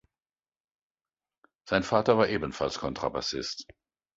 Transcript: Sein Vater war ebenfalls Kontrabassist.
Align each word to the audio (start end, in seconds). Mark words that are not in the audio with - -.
Sein 1.69 1.83
Vater 1.83 2.17
war 2.17 2.27
ebenfalls 2.27 2.79
Kontrabassist. 2.79 3.69